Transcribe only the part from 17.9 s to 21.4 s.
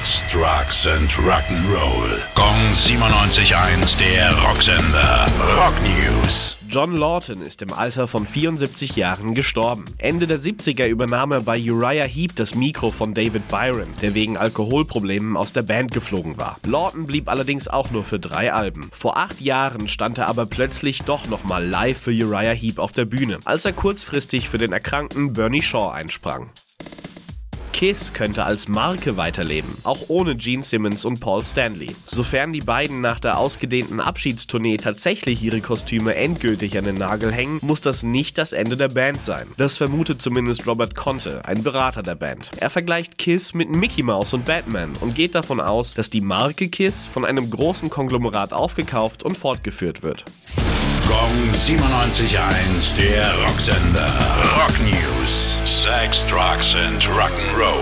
nur für drei Alben. Vor acht Jahren stand er aber plötzlich doch